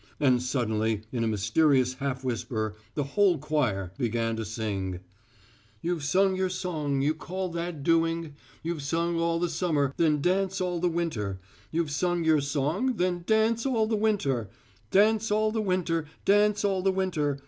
[0.19, 4.99] and suddenly in a mysterious half whisper the whole choir began to sing:
[5.79, 8.33] "You've sung your song, you call that doing,
[8.63, 13.23] You've sung all the summer, then dance all the winter, You've sung your song, then
[13.27, 14.49] dance all the winter,
[14.89, 17.37] Dance all the winter, dance all the winter.